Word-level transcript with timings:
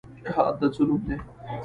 جهاد 0.23 0.53
د 0.59 0.61
څه 0.75 0.81
نوم 0.87 1.01
دی؟ 1.07 1.15